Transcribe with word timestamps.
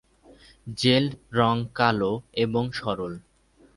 লেজ 0.77 1.05
রং 1.33 1.55
কালো 1.75 2.11
এবং 2.35 2.63
সরল। 2.71 3.13